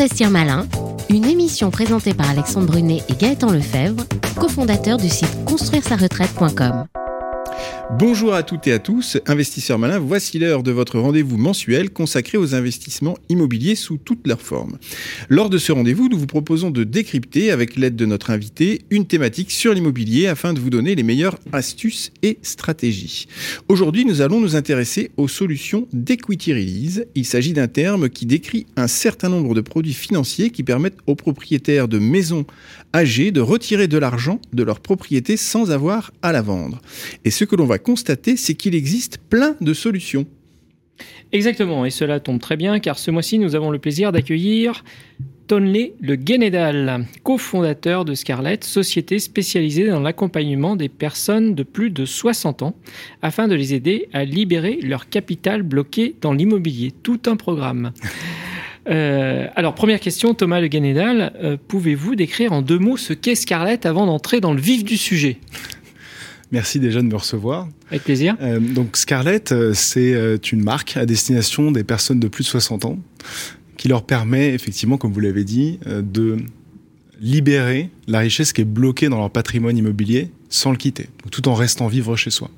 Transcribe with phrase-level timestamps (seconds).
[0.00, 0.68] Investir Malin,
[1.10, 4.04] une émission présentée par Alexandre Brunet et Gaëtan Lefebvre,
[4.38, 6.86] cofondateurs du site construire-sa-retraite.com.
[7.96, 12.36] Bonjour à toutes et à tous, investisseurs malins, voici l'heure de votre rendez-vous mensuel consacré
[12.36, 14.76] aux investissements immobiliers sous toutes leurs formes.
[15.30, 19.06] Lors de ce rendez-vous, nous vous proposons de décrypter, avec l'aide de notre invité, une
[19.06, 23.26] thématique sur l'immobilier afin de vous donner les meilleures astuces et stratégies.
[23.70, 27.06] Aujourd'hui, nous allons nous intéresser aux solutions d'equity release.
[27.14, 31.14] Il s'agit d'un terme qui décrit un certain nombre de produits financiers qui permettent aux
[31.14, 32.44] propriétaires de maisons
[32.94, 36.82] âgées de retirer de l'argent de leur propriété sans avoir à la vendre.
[37.24, 40.26] Et ce que l'on va constater, c'est qu'il existe plein de solutions.
[41.32, 44.82] Exactement, et cela tombe très bien car ce mois-ci, nous avons le plaisir d'accueillir
[45.48, 52.04] Tonley Le Guénédal, cofondateur de Scarlett, société spécialisée dans l'accompagnement des personnes de plus de
[52.04, 52.74] 60 ans,
[53.22, 56.92] afin de les aider à libérer leur capital bloqué dans l'immobilier.
[57.02, 57.92] Tout un programme.
[58.90, 63.34] Euh, alors, première question, Thomas Le Guénédal, euh, pouvez-vous décrire en deux mots ce qu'est
[63.34, 65.36] Scarlett avant d'entrer dans le vif du sujet?
[66.50, 67.68] Merci déjà de me recevoir.
[67.90, 68.36] Avec plaisir.
[68.40, 72.48] Euh, donc Scarlett, euh, c'est euh, une marque à destination des personnes de plus de
[72.48, 72.98] 60 ans
[73.76, 76.38] qui leur permet effectivement, comme vous l'avez dit, de
[77.20, 81.54] libérer la richesse qui est bloquée dans leur patrimoine immobilier sans le quitter, tout en
[81.54, 82.50] restant vivre chez soi.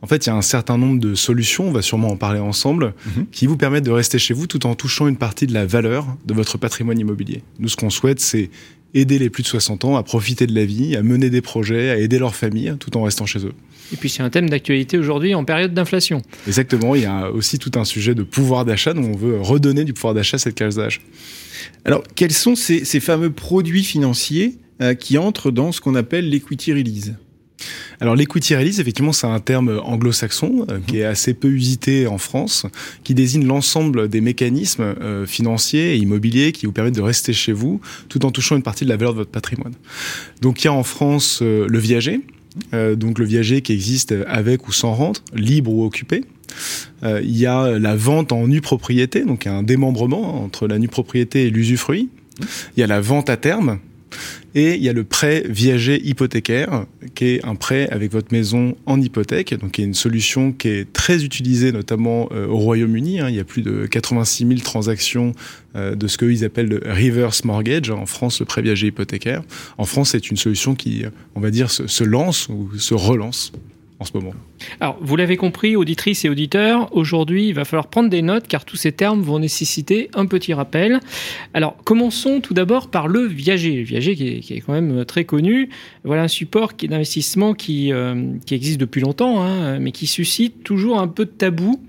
[0.00, 2.40] En fait, il y a un certain nombre de solutions, on va sûrement en parler
[2.40, 3.26] ensemble, mhm.
[3.30, 6.08] qui vous permettent de rester chez vous tout en touchant une partie de la valeur
[6.26, 7.44] de votre patrimoine immobilier.
[7.60, 8.50] Nous, ce qu'on souhaite, c'est
[8.94, 11.90] aider les plus de 60 ans à profiter de la vie, à mener des projets,
[11.90, 13.52] à aider leur famille tout en restant chez eux.
[13.92, 16.22] Et puis c'est un thème d'actualité aujourd'hui en période d'inflation.
[16.46, 19.84] Exactement, il y a aussi tout un sujet de pouvoir d'achat dont on veut redonner
[19.84, 21.00] du pouvoir d'achat à cette classe d'âge.
[21.84, 26.72] Alors quels sont ces, fameux produits financiers euh, qui entrent dans ce qu'on appelle l'equity
[26.72, 27.14] release?
[28.02, 32.18] Alors l'equity release, effectivement, c'est un terme anglo-saxon euh, qui est assez peu usité en
[32.18, 32.66] France,
[33.04, 37.52] qui désigne l'ensemble des mécanismes euh, financiers et immobiliers qui vous permettent de rester chez
[37.52, 39.74] vous tout en touchant une partie de la valeur de votre patrimoine.
[40.40, 42.22] Donc il y a en France euh, le viager,
[42.72, 46.24] donc le viager qui existe avec ou sans rente, libre ou occupé.
[47.02, 51.46] Il y a la vente en nue propriété, donc un démembrement entre la nue propriété
[51.46, 52.10] et l'usufruit.
[52.76, 53.78] Il y a la vente à terme,
[54.54, 58.76] et il y a le prêt viager hypothécaire, qui est un prêt avec votre maison
[58.86, 63.20] en hypothèque, donc qui est une solution qui est très utilisée notamment euh, au Royaume-Uni.
[63.20, 63.28] Hein.
[63.28, 65.32] Il y a plus de 86 000 transactions
[65.74, 67.90] euh, de ce qu'ils appellent le reverse mortgage.
[67.90, 69.42] En France, le prêt viager hypothécaire.
[69.78, 71.04] En France, c'est une solution qui,
[71.34, 73.52] on va dire, se lance ou se relance
[74.04, 74.32] ce moment.
[74.80, 78.64] Alors, vous l'avez compris, auditrices et auditeurs, aujourd'hui, il va falloir prendre des notes car
[78.64, 81.00] tous ces termes vont nécessiter un petit rappel.
[81.54, 83.82] Alors, commençons tout d'abord par le viager.
[83.82, 85.70] Viager qui est, quand même très connu.
[86.04, 91.00] Voilà un support d'investissement qui, euh, qui existe depuis longtemps, hein, mais qui suscite toujours
[91.00, 91.80] un peu de tabou.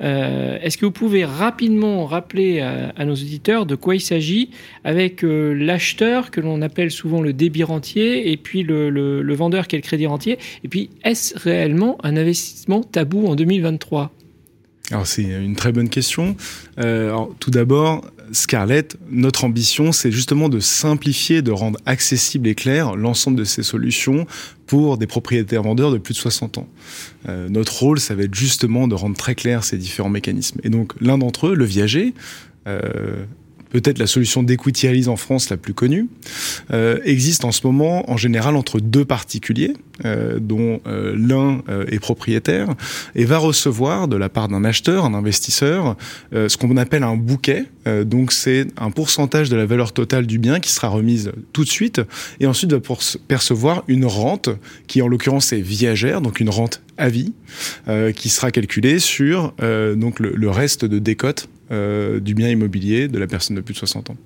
[0.00, 4.50] Euh, est-ce que vous pouvez rapidement rappeler à, nos auditeurs de quoi il s'agit
[4.84, 9.76] avec euh, l'acheteur que l'on appelle souvent le débit rentier et puis le, vendeur qui
[9.76, 10.38] est le crédit rentier?
[10.64, 14.12] Et puis, est-ce réellement un investissement tabou en 2023
[14.90, 16.36] alors c'est une très bonne question.
[16.78, 22.96] Euh, tout d'abord, Scarlett, notre ambition, c'est justement de simplifier, de rendre accessible et clair
[22.96, 24.26] l'ensemble de ces solutions
[24.66, 26.68] pour des propriétaires vendeurs de plus de 60 ans.
[27.28, 30.60] Euh, notre rôle, ça va être justement de rendre très clair ces différents mécanismes.
[30.64, 32.14] Et donc l'un d'entre eux, le viager,
[32.66, 33.24] euh,
[33.70, 36.08] peut-être la solution d'equity en France la plus connue,
[36.72, 41.98] euh, existe en ce moment en général entre deux particuliers, euh, dont euh, l'un est
[41.98, 42.74] propriétaire,
[43.14, 45.96] et va recevoir de la part d'un acheteur, un investisseur,
[46.32, 47.66] ce qu'on appelle un bouquet.
[48.04, 51.68] donc c'est un pourcentage de la valeur totale du bien qui sera remise tout de
[51.68, 52.00] suite,
[52.40, 52.80] et ensuite va
[53.28, 54.50] percevoir une rente
[54.86, 57.32] qui en l'occurrence est viagère, donc une rente à vie,
[58.16, 59.54] qui sera calculée sur
[59.96, 63.74] donc le, le reste de décote euh, du bien immobilier de la personne de plus
[63.74, 64.16] de 60 ans.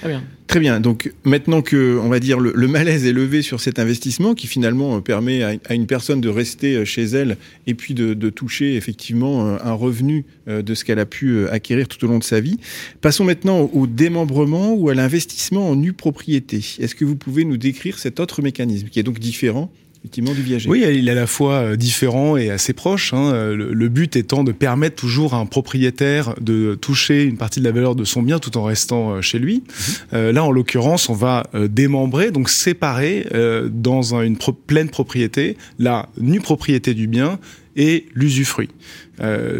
[0.00, 0.22] Très bien.
[0.46, 0.80] Très bien.
[0.80, 4.96] Donc maintenant que, on va dire, le, malaise est levé sur cet investissement qui finalement
[4.96, 9.46] euh, permet à, une personne de rester euh, chez elle et puis de, toucher effectivement
[9.46, 12.58] un revenu de ce qu'elle a pu acquérir tout au long de sa vie.
[13.00, 16.58] Passons maintenant au démembrement ou à l'investissement en nue propriété.
[16.78, 19.72] Est-ce que vous pouvez nous décrire cet autre mécanisme qui est donc différent
[20.04, 20.68] du viager.
[20.68, 23.12] Oui, il est à la fois euh, différent et assez proche.
[23.12, 23.32] Hein.
[23.52, 27.72] Le, but étant de permettre toujours à un propriétaire de toucher une partie de la
[27.72, 29.56] valeur de son bien tout en restant euh, chez lui.
[29.56, 29.94] Mhm.
[30.14, 33.26] Euh, là, en l'occurrence, on va démembrer, donc séparer
[33.70, 34.36] dans une
[34.66, 37.38] pleine propriété la nue propriété du bien
[37.76, 38.68] et l'usufruit.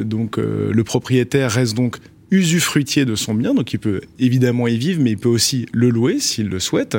[0.02, 1.98] donc le propriétaire reste donc
[2.30, 5.90] usufruitier de son bien, donc il peut évidemment y vivre, mais il peut aussi le
[5.90, 6.96] louer s'il le souhaite.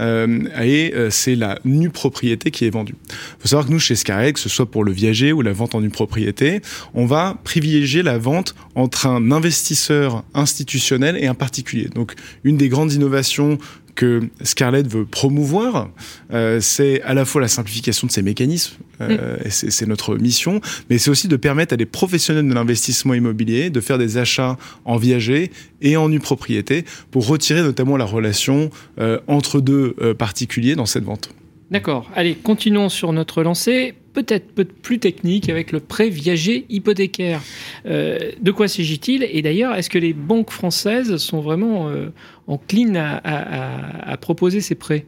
[0.00, 2.94] Euh, et euh, c'est la nue propriété qui est vendue.
[3.08, 5.52] Il faut savoir que nous, chez Scarec, que ce soit pour le viager ou la
[5.52, 6.62] vente en nue propriété,
[6.94, 11.88] on va privilégier la vente entre un investisseur institutionnel et un particulier.
[11.94, 12.14] Donc,
[12.44, 13.58] une des grandes innovations
[13.94, 15.90] que Scarlett veut promouvoir,
[16.32, 19.50] euh, c'est à la fois la simplification de ces mécanismes, euh, mm.
[19.50, 23.80] c'est notre mission, mais c'est aussi de permettre à des professionnels de l'investissement immobilier de
[23.80, 25.50] faire des achats en viager
[25.80, 30.86] et en nue propriété pour retirer notamment la relation euh, entre deux euh, particuliers dans
[30.86, 31.30] cette vente.
[31.72, 32.10] D'accord.
[32.14, 33.94] Allez, continuons sur notre lancée.
[34.12, 37.40] Peut-être peu plus technique avec le prêt viager hypothécaire.
[37.86, 39.22] Euh, de quoi s'agit-il?
[39.22, 42.10] Et d'ailleurs, est-ce que les banques françaises sont vraiment euh,
[42.46, 45.06] enclines à, proposer ces prêts?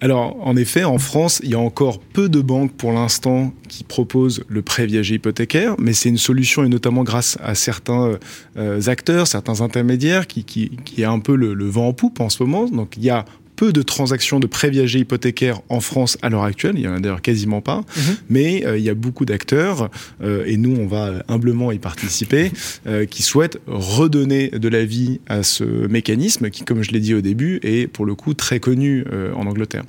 [0.00, 3.84] Alors, en effet, en France, il y a encore peu de banques pour l'instant qui
[3.84, 8.18] proposent le prêt viager hypothécaire, mais c'est une solution, et notamment grâce à certains
[8.56, 12.20] euh, acteurs, certains intermédiaires, qui, qui, qui a un peu le, le, vent en poupe
[12.20, 12.66] en ce moment.
[12.68, 13.26] Donc, il y a
[13.56, 16.74] peu de transactions de prêts viagers hypothécaires en France à l'heure actuelle.
[16.76, 17.82] Il y en a d'ailleurs quasiment pas.
[17.96, 18.16] -hmm.
[18.28, 19.90] Mais euh, il y a beaucoup d'acteurs,
[20.22, 22.50] euh, et nous, on va humblement y participer,
[22.86, 27.14] euh, qui souhaitent redonner de la vie à ce mécanisme qui, comme je l'ai dit
[27.14, 29.84] au début, est pour le coup très connu euh, en Angleterre.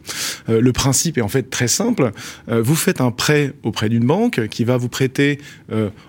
[0.50, 2.12] Euh, le principe est en fait très simple.
[2.48, 5.40] vous faites un prêt auprès d'une banque qui va vous prêter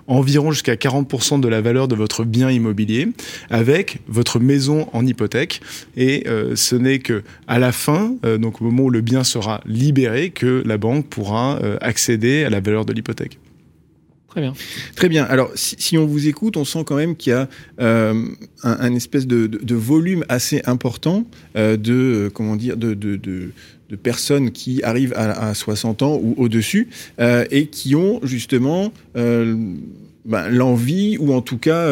[0.06, 3.08] environ jusqu'à 40% de la valeur de votre bien immobilier
[3.50, 5.60] avec votre maison en hypothèque.
[5.96, 6.24] Et
[6.54, 10.30] ce n'est que à la fin, euh, donc au moment où le bien sera libéré,
[10.30, 13.38] que la banque pourra euh, accéder à la valeur de l'hypothèque.
[14.36, 14.52] Très bien.
[14.94, 15.24] Très bien.
[15.24, 17.48] Alors, si, si, on vous écoute, on sent quand même qu'il y a
[17.80, 18.22] euh,
[18.62, 21.24] un, un, espèce de, de, de, volume assez important
[21.56, 26.34] euh, de, comment dire, de, de, de personnes qui arrivent à, à 60 ans ou
[26.36, 26.88] au-dessus
[27.18, 31.90] euh, et qui ont justement ben, l'envie ou en tout cas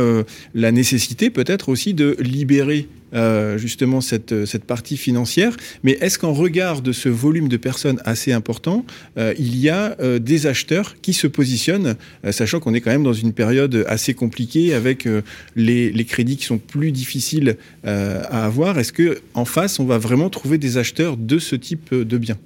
[0.55, 5.57] la nécessité peut-être aussi de libérer euh, justement cette, cette partie financière.
[5.83, 8.85] Mais est-ce qu'en regard de ce volume de personnes assez important,
[9.19, 12.91] euh, il y a euh, des acheteurs qui se positionnent, euh, sachant qu'on est quand
[12.91, 15.23] même dans une période assez compliquée avec euh,
[15.57, 17.57] les, les, crédits qui sont plus difficiles
[17.87, 18.79] euh, à avoir?
[18.79, 22.39] Est-ce que en face, on va vraiment trouver des acheteurs de ce type de biens?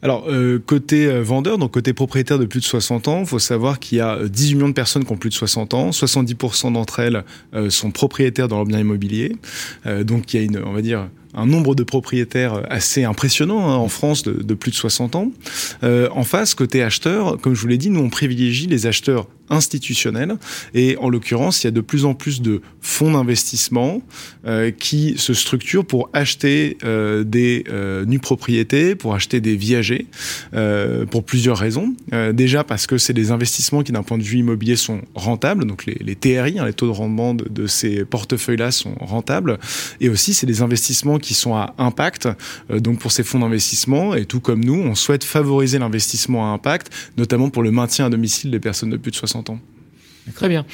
[0.00, 3.40] Alors, euh, côté euh, vendeur, donc côté propriétaire de plus de 60 ans, il faut
[3.40, 5.90] savoir qu'il y a 18 millions de personnes qui ont plus de 60 ans.
[5.90, 7.24] 70% d'entre elles
[7.54, 9.36] euh, sont propriétaires dans leur bien immobilier.
[9.86, 13.68] Euh, donc, il y a une, on va dire, un nombre de propriétaires assez impressionnant
[13.68, 15.32] hein, en France de, plus de 60 ans.
[15.82, 19.26] Euh, en face, côté acheteur, comme je vous l'ai dit, nous on privilégie les acheteurs
[19.50, 20.36] institutionnels
[20.74, 24.02] et en l'occurrence, il y a de plus en plus de fonds d'investissement
[24.46, 30.06] euh, qui se structurent pour acheter euh, des euh, nues propriétés, pour acheter des viagers,
[30.54, 31.94] euh, pour plusieurs raisons.
[32.12, 35.64] Euh, déjà parce que c'est des investissements qui d'un point de vue immobilier sont rentables,
[35.64, 39.58] donc les, les TRI, hein, les taux de rendement de, de ces portefeuilles-là sont rentables,
[40.00, 42.28] et aussi c'est des investissements qui sont à impact,
[42.70, 46.54] euh, donc pour ces fonds d'investissement, et tout comme nous, on souhaite favoriser l'investissement à
[46.54, 49.60] impact, notamment pour le maintien à domicile des personnes de plus de 60 ans.
[50.34, 50.66] Très bien.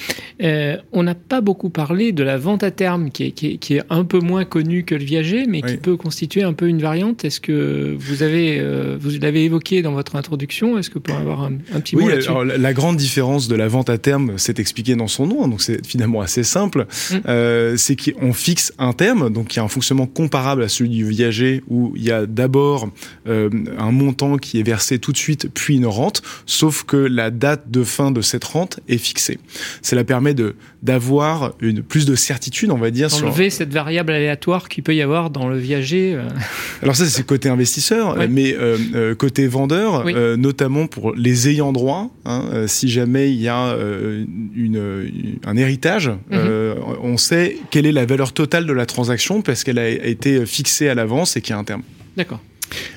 [0.43, 3.57] Euh, on n'a pas beaucoup parlé de la vente à terme, qui est, qui est,
[3.57, 5.73] qui est un peu moins connue que le viager, mais oui.
[5.73, 7.25] qui peut constituer un peu une variante.
[7.25, 10.79] Est-ce que vous avez, euh, vous l'avez évoqué dans votre introduction?
[10.79, 12.31] Est-ce que vous pourriez avoir un, un petit oui, mot là-dessus?
[12.59, 15.87] La grande différence de la vente à terme, c'est expliqué dans son nom, donc c'est
[15.87, 16.87] finalement assez simple.
[17.11, 17.15] Mmh.
[17.27, 20.91] Euh, c'est qu'on fixe un terme, donc il y a un fonctionnement comparable à celui
[20.91, 22.91] du viager, où il y a d'abord
[23.27, 27.31] euh, un montant qui est versé tout de suite, puis une rente, sauf que la
[27.31, 29.39] date de fin de cette rente est fixée.
[29.83, 33.09] Cela permet de d'avoir une plus de certitude, on va dire.
[33.15, 33.59] Enlever sur...
[33.59, 36.15] cette variable aléatoire qu'il peut y avoir dans le viager.
[36.15, 36.29] Euh...
[36.83, 40.13] Alors ça, c'est côté investisseur, mais euh, euh, côté vendeur, oui.
[40.15, 44.25] euh, notamment pour les ayants droit, hein, euh, si jamais il y a euh,
[44.55, 46.75] une, une, un héritage, mm -hmm.
[47.03, 50.89] on sait quelle est la valeur totale de la transaction parce qu'elle a été fixée
[50.89, 51.83] à l'avance et qu'il y a un terme.
[52.17, 52.41] D'accord.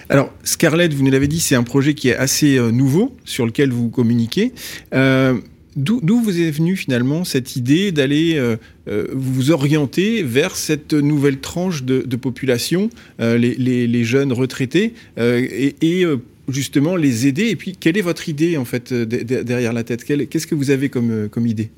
[0.09, 3.69] Alors, Scarlett, vous nous l'avez dit, c'est un projet qui est assez nouveau, sur lequel
[3.71, 4.53] vous communiquez.
[4.93, 5.33] Euh,
[5.77, 8.57] D'où vous est venue finalement cette idée d'aller euh,
[8.87, 12.89] euh, vous orienter vers cette nouvelle tranche de, population,
[13.21, 16.03] euh, les, jeunes retraités, et,
[16.47, 20.03] justement les aider Et puis, quelle est votre idée en fait derrière la tête?
[20.03, 21.69] Qu'est-ce que vous avez comme, euh, comme idée?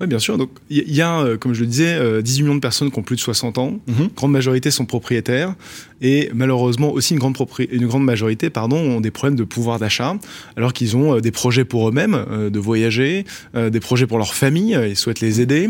[0.00, 0.38] Oui, bien sûr.
[0.38, 3.02] Donc, il y a, euh, comme je le disais, 18 millions de personnes qui ont
[3.02, 3.70] plus de 60 ans.
[3.86, 4.14] Mm -hmm.
[4.14, 5.54] Grande majorité sont propriétaires
[6.02, 7.36] et malheureusement aussi une grande,
[7.70, 10.16] une grande majorité pardon, ont des problèmes de pouvoir d'achat
[10.56, 12.16] alors qu'ils ont euh, des projets pour eux-mêmes
[12.56, 13.24] de voyager,
[13.54, 15.68] des projets pour leur famille, ils souhaitent les aider.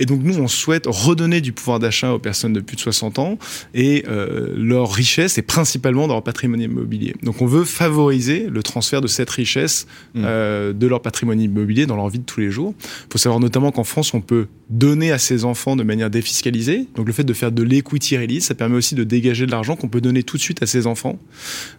[0.00, 3.18] Et donc nous, on souhaite redonner du pouvoir d'achat aux personnes de plus de 60
[3.18, 3.38] ans
[3.74, 4.04] et
[4.72, 7.14] leur richesse est principalement dans leur patrimoine immobilier.
[7.22, 10.22] Donc on veut favoriser le transfert de cette richesse Mm.
[10.24, 12.74] euh, de leur patrimoine immobilier dans leur vie de tous les jours.
[12.80, 16.86] Il faut savoir notamment qu'en France, on peut donner à ses enfants de manière défiscalisée.
[16.96, 19.76] Donc le fait de faire de l'equity release, ça permet aussi de dégager de l'argent
[19.76, 21.18] qu'on peut donner tout de suite à ses enfants,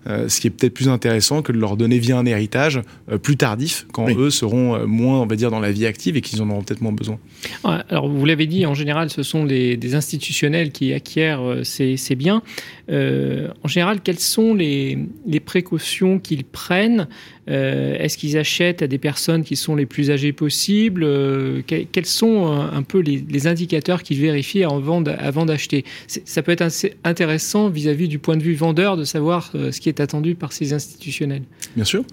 [0.07, 2.79] euh, ce qui est peut-être plus intéressant que de leur donner via un héritage
[3.11, 4.15] euh, plus tardif, quand Oui.
[4.17, 6.61] eux seront euh, moins, on va dire, dans la vie active et qu'ils en auront
[6.63, 7.17] peut-être moins besoin.
[7.63, 12.15] Alors, vous l'avez dit, en général, ce sont des institutionnels qui acquièrent euh, ces, ces
[12.15, 12.41] biens.
[12.89, 15.86] Euh, en général, quelles sont les, les précautions
[16.19, 17.07] qu'ils prennent
[17.49, 21.83] Euh, Est-ce qu'ils achètent à des personnes qui sont les plus âgées possibles Euh, que-
[21.91, 25.85] Quels sont euh, un peu les, les indicateurs qu'ils vérifient avant d'acheter?
[26.25, 29.79] Ça peut être assez intéressant vis-à-vis du point de vue vendeur de savoir euh, ce
[29.79, 31.43] qui est attendu par ces institutionnels.
[31.75, 32.03] Bien sûr.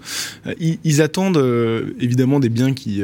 [0.59, 1.43] Ils, ils attendent
[1.99, 3.01] évidemment des biens qui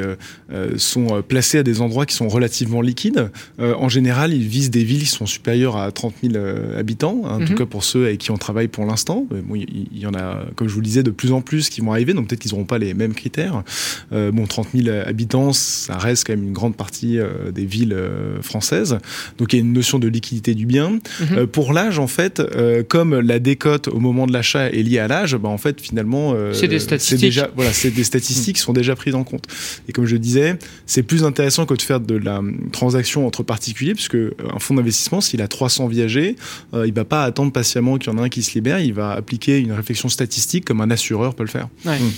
[0.77, 3.29] sont placés à des endroits qui sont relativement liquides.
[3.59, 7.39] En général, ils visent des villes qui sont supérieures à 30 000 euh, habitants, en
[7.39, 7.45] Mhm.
[7.47, 9.25] tout cas pour ceux avec qui on travaille pour l'instant.
[9.29, 11.81] Bon, il y en a, comme je vous le disais, de plus en plus qui
[11.81, 13.63] vont arriver, donc peut-être qu'ils n'auront pas les mêmes critères.
[14.11, 17.93] Euh, bon, 30 000 habitants, ça reste quand même une grande partie euh, des villes
[17.93, 18.97] euh, françaises.
[19.37, 20.99] Donc il y a une notion de liquidité du bien.
[21.19, 21.47] Mhm.
[21.47, 22.41] Pour l'âge, en fait,
[22.87, 26.35] comme la décote au moment de l'achat est liée à l'âge, bah, en fait, finalement,
[26.53, 27.19] C'est des statistiques.
[27.19, 29.45] déjà, voilà, c'est des statistiques qui sont déjà prises en compte.
[29.87, 33.43] Et comme je disais, c'est plus intéressant que de faire de la hum, transaction entre
[33.43, 36.35] particuliers, puisque un fonds d'investissement, s'il a 300 viagers,
[36.73, 38.79] euh, il va pas attendre patiemment qu'il y en a un qui se libère.
[38.79, 41.67] Il va appliquer une réflexion statistique comme un assureur peut le faire.
[41.85, 41.97] Ouais.
[41.97, 42.10] Hum.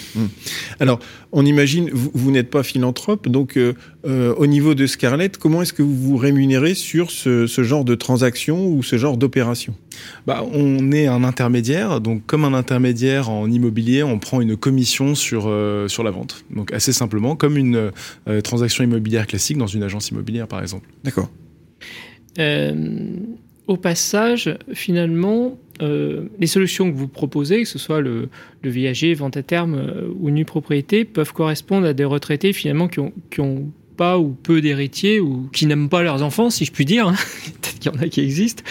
[0.80, 1.00] Alors,
[1.32, 3.74] on imagine, vous, vous n'êtes pas philanthrope, donc euh,
[4.06, 7.86] euh, au niveau de Scarlett, comment est-ce que vous vous rémunérez sur ce, ce genre
[7.86, 9.76] de transaction ou ce genre d'opération?
[10.28, 15.16] Bah, on est un intermédiaire, donc comme un intermédiaire en immobilier, on prend une commission
[15.16, 16.46] sur, euh, sur la vente.
[16.50, 17.92] Donc assez simplement, comme une
[18.28, 20.88] euh, transaction immobilière classique dans une agence immobilière par exemple.
[21.04, 21.30] D'accord.
[22.40, 23.16] Euh,
[23.68, 28.30] au passage, finalement, euh, les solutions que vous proposez, que ce soit le,
[28.64, 33.00] le vente à terme euh, ou nue propriété, peuvent correspondre à des retraités finalement qui
[33.40, 37.08] ont pas ou peu d'héritiers ou qui n'aiment pas leurs enfants, si je puis dire.
[37.08, 37.16] hein.
[37.62, 38.64] Peut-être qu'il y en a qui existent.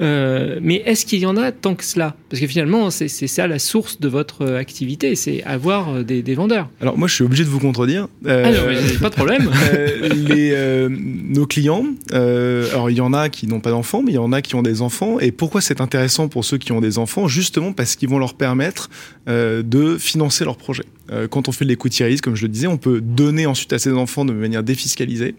[0.00, 2.16] Euh, mais est-ce qu'il y en a tant que cela?
[2.28, 6.22] Parce que finalement, c'est ça la source de votre euh, activité, c'est avoir euh, des,
[6.22, 6.68] des vendeurs.
[6.80, 8.08] Alors moi je suis obligé de vous contredire.
[8.26, 9.50] Euh, Ah non, pas de problème.
[9.74, 14.16] euh, les, nos clients, alors il y en a qui n'ont pas d'enfants, mais il
[14.16, 15.18] y en a qui ont des enfants.
[15.20, 17.28] Et pourquoi c'est intéressant pour ceux qui ont des enfants?
[17.28, 18.90] Justement parce qu'ils vont leur permettre
[19.26, 20.84] de financer leur projet.
[21.30, 23.92] Quand on fait de release, comme je le disais, on peut donner ensuite à ses
[23.92, 25.34] enfants de manière défiscalisée.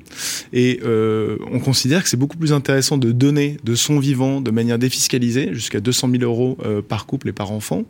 [0.53, 4.51] Et euh, on considère que c'est beaucoup plus intéressant de donner de son vivant de
[4.51, 7.83] manière défiscalisée, jusqu'à 200 000 euros euh, par couple et par enfant,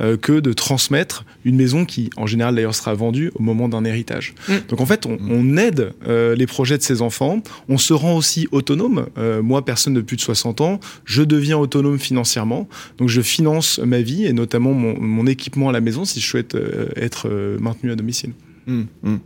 [0.00, 3.84] euh, que de transmettre une maison qui, en général d'ailleurs, sera vendue au moment d'un
[3.84, 4.34] héritage.
[4.48, 4.54] Mm.
[4.68, 8.48] Donc en fait, on, on aide les projets de ses enfants, on se rend aussi
[8.52, 9.06] autonome.
[9.42, 12.68] Moi, personne de plus de 60 ans, je deviens autonome financièrement,
[12.98, 16.26] donc je finance ma vie et notamment mon, mon équipement à la maison si je
[16.26, 16.56] souhaite
[16.96, 17.28] être
[17.60, 18.32] maintenu à domicile.
[18.68, 19.20] Hum, hum.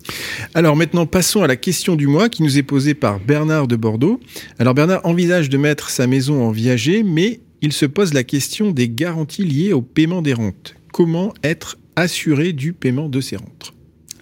[0.54, 3.76] Alors maintenant, passons à la question du mois qui nous est posée par Bernard de
[3.76, 4.20] Bordeaux.
[4.58, 8.70] Alors Bernard envisage de mettre sa maison en viager, mais il se pose la question
[8.70, 10.74] des garanties liées au paiement des rentes.
[10.92, 13.73] Comment être assuré du paiement de ces rentes?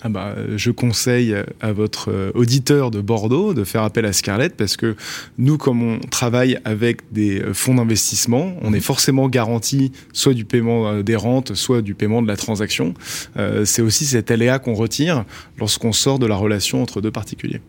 [0.05, 4.57] Ah bah, je conseille à votre euh, auditeur de Bordeaux de faire appel à Scarlett
[4.57, 4.97] parce que
[5.39, 10.45] nous, comme on travaille avec des euh, fonds d'investissement, on est forcément garanti soit du
[10.45, 12.95] paiement euh, des rentes, soit du paiement de la transaction.
[13.37, 15.25] Euh, c'est aussi cet aléa qu'on retire
[15.59, 17.61] lorsqu'on sort de la relation entre deux particuliers.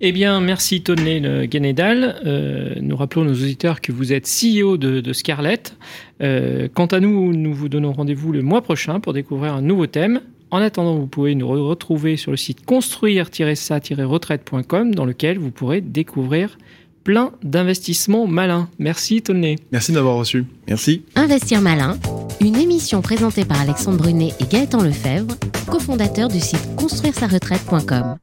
[0.00, 2.20] Eh bien, merci Tony Le Guénédal.
[2.26, 5.76] Euh, nous rappelons à nos auditeurs que vous êtes CEO de, de Scarlett.
[6.20, 9.86] Euh, quant à nous, nous vous donnons rendez-vous le mois prochain pour découvrir un nouveau
[9.86, 10.20] thème.
[10.54, 15.80] En attendant, vous pouvez nous re- retrouver sur le site construire-ça-retraite.com dans lequel vous pourrez
[15.80, 16.58] découvrir
[17.02, 18.68] plein d'investissements malins.
[18.78, 19.56] Merci Tony.
[19.72, 20.44] Merci de m'avoir reçu.
[20.68, 21.02] Merci.
[21.16, 21.98] Investir malin,
[22.40, 25.34] une émission présentée par Alexandre Brunet et Gaëtan Lefebvre,
[25.66, 28.18] cofondateurs du site construire-sa-retraite.com.